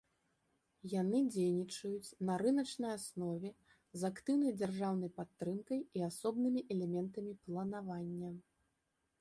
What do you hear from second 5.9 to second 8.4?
і асобнымі элементамі планавання.